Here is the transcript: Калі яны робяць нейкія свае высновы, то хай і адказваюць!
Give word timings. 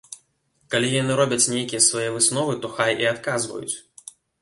Калі 0.75 0.87
яны 1.01 1.17
робяць 1.19 1.51
нейкія 1.57 1.83
свае 1.91 2.09
высновы, 2.17 2.59
то 2.67 2.75
хай 2.77 2.91
і 3.07 3.11
адказваюць! 3.15 3.75